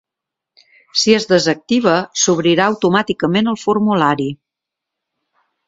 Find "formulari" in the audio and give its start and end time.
3.67-4.29